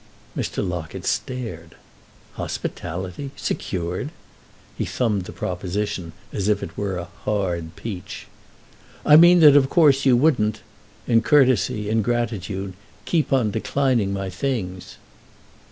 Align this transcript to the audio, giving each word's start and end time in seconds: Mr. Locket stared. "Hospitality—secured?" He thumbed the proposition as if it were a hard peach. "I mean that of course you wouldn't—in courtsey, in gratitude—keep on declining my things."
Mr. 0.35 0.67
Locket 0.67 1.05
stared. 1.05 1.75
"Hospitality—secured?" 2.33 4.09
He 4.75 4.85
thumbed 4.85 5.25
the 5.25 5.31
proposition 5.31 6.13
as 6.33 6.47
if 6.47 6.63
it 6.63 6.75
were 6.75 6.97
a 6.97 7.05
hard 7.25 7.75
peach. 7.75 8.25
"I 9.05 9.15
mean 9.15 9.41
that 9.41 9.55
of 9.55 9.69
course 9.69 10.03
you 10.03 10.17
wouldn't—in 10.17 11.21
courtsey, 11.21 11.87
in 11.87 12.01
gratitude—keep 12.01 13.31
on 13.31 13.51
declining 13.51 14.11
my 14.11 14.31
things." 14.31 14.97